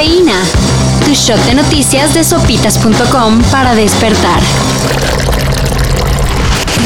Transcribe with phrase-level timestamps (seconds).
[0.00, 0.32] Cafeína.
[1.04, 4.40] Tu shot de noticias de sopitas.com para despertar.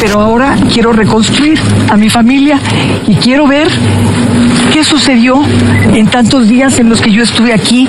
[0.00, 1.60] Pero ahora quiero reconstruir
[1.90, 2.58] a mi familia
[3.06, 3.68] y quiero ver
[4.72, 5.40] qué sucedió
[5.92, 7.88] en tantos días en los que yo estuve aquí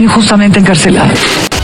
[0.00, 1.12] injustamente encarcelado.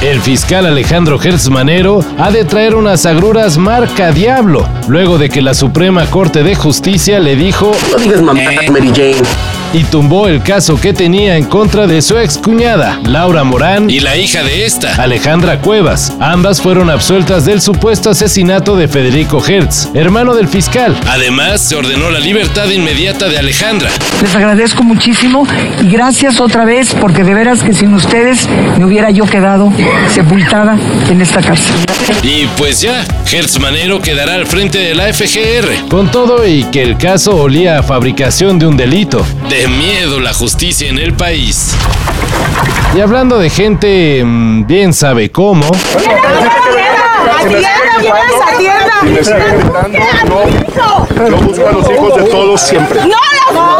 [0.00, 5.42] El fiscal Alejandro Hertz Manero ha de traer unas agruras marca diablo, luego de que
[5.42, 7.72] la Suprema Corte de Justicia le dijo...
[7.90, 12.18] No digas mamá, Mary Jane y tumbó el caso que tenía en contra de su
[12.18, 16.14] ex cuñada, Laura Morán, y la hija de esta, Alejandra Cuevas.
[16.20, 20.98] Ambas fueron absueltas del supuesto asesinato de Federico Hertz, hermano del fiscal.
[21.08, 23.90] Además, se ordenó la libertad inmediata de Alejandra.
[24.20, 25.46] Les agradezco muchísimo
[25.82, 28.48] y gracias otra vez porque de veras que sin ustedes
[28.78, 29.72] me hubiera yo quedado
[30.12, 30.76] sepultada
[31.08, 31.74] en esta cárcel.
[32.22, 35.88] Y pues ya, Hertz Manero quedará al frente de la FGR.
[35.88, 39.24] Con todo y que el caso olía a fabricación de un delito.
[39.48, 41.74] De miedo la justicia en el país.
[42.94, 45.64] Y hablando de gente, mm, bien sabe cómo.
[51.28, 53.00] Yo busco a los hijos de todos siempre.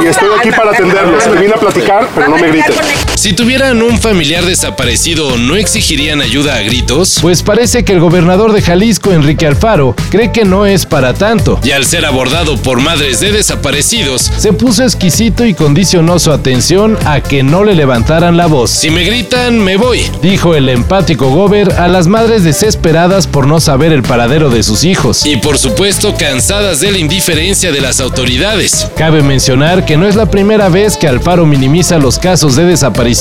[0.01, 1.27] Y estoy aquí para atenderlos.
[1.29, 2.75] Me vine a platicar, pero no me griten.
[3.15, 7.19] Si tuvieran un familiar desaparecido, ¿no exigirían ayuda a gritos?
[7.21, 11.61] Pues parece que el gobernador de Jalisco, Enrique Alfaro, cree que no es para tanto.
[11.63, 16.99] Y al ser abordado por madres de desaparecidos, se puso exquisito y condicionó su atención
[17.05, 18.71] a que no le levantaran la voz.
[18.71, 23.61] Si me gritan, me voy, dijo el empático Gober a las madres desesperadas por no
[23.61, 25.25] saber el paradero de sus hijos.
[25.27, 28.89] Y por supuesto, cansadas de la indiferencia de las autoridades.
[28.97, 33.13] Cabe mencionar que no es la primera vez que Alfaro minimiza los casos de desaparición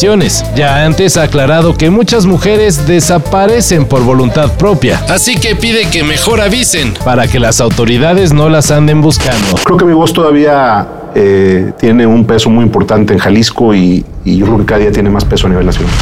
[0.55, 5.01] ya antes ha aclarado que muchas mujeres desaparecen por voluntad propia.
[5.09, 9.55] Así que pide que mejor avisen para que las autoridades no las anden buscando.
[9.63, 14.37] Creo que mi voz todavía eh, tiene un peso muy importante en Jalisco y, y
[14.37, 15.93] yo creo que cada día tiene más peso a nivel nacional.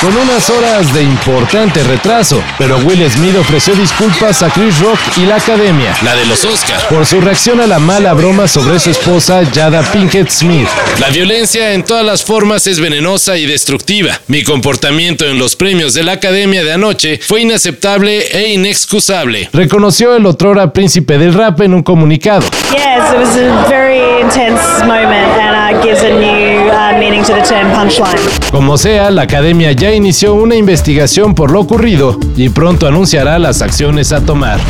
[0.00, 5.26] Con unas horas de importante retraso, pero Will Smith ofreció disculpas a Chris Rock y
[5.26, 8.90] la academia, la de los Oscars, por su reacción a la mala broma sobre su
[8.90, 10.68] esposa Jada Pinkett Smith.
[11.00, 14.20] La violencia en todas las formas es venenosa y destructiva.
[14.28, 19.50] Mi comportamiento en los premios de la academia de anoche fue inaceptable e inexcusable.
[19.52, 22.44] Reconoció el otrora príncipe del rap en un comunicado.
[22.70, 27.32] Yes, it was a very intense moment and uh, gives a new uh, meaning to
[27.34, 28.18] the term punchline.
[28.50, 33.62] Como sea, la academia ya inició una investigación por lo ocurrido y pronto anunciará las
[33.62, 34.60] acciones a tomar.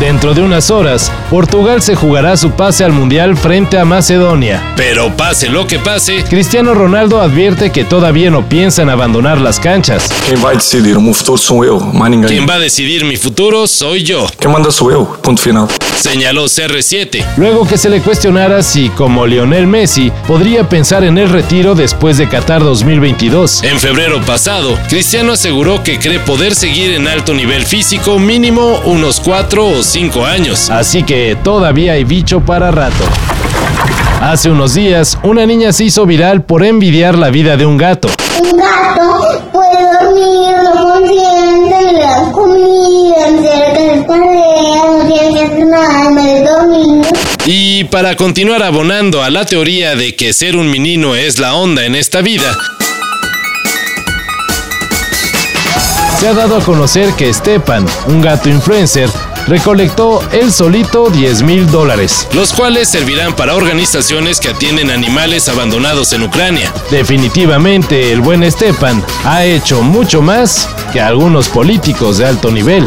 [0.00, 4.60] Dentro de unas horas, Portugal se jugará su pase al Mundial frente a Macedonia.
[4.76, 9.60] Pero pase lo que pase, Cristiano Ronaldo advierte que todavía no piensa en abandonar las
[9.60, 10.10] canchas.
[10.26, 12.28] Quem vai decidir o meu futuro mais ninguém.
[12.28, 14.26] Quien va a decidir mi futuro soy yo.
[14.40, 15.68] Quem manda sou eu, ponto final.
[15.96, 17.24] Señaló CR7.
[17.36, 22.18] Luego que se le cuestionara si, como Lionel Messi, podría pensar en el retiro después
[22.18, 23.62] de Qatar 2022.
[23.62, 29.20] En febrero pasado, Cristiano aseguró que cree poder seguir en alto nivel físico mínimo unos
[29.20, 30.70] 4 o 5 años.
[30.70, 33.04] Así que todavía hay bicho para rato.
[34.20, 38.08] Hace unos días, una niña se hizo viral por envidiar la vida de un gato.
[38.40, 44.53] Un gato puede dormir, no consiente, le dan comida, cerca de
[47.46, 51.84] Y para continuar abonando a la teoría de que ser un menino es la onda
[51.84, 52.56] en esta vida,
[56.18, 59.10] se ha dado a conocer que Stepan, un gato influencer,
[59.46, 66.12] recolectó él solito 10 mil dólares, los cuales servirán para organizaciones que atienden animales abandonados
[66.12, 66.72] en Ucrania.
[66.90, 72.86] Definitivamente el buen Stepan ha hecho mucho más que algunos políticos de alto nivel.